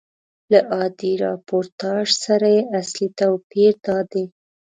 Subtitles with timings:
[0.51, 4.25] له عادي راپورتاژ سره یې اصلي توپیر دادی.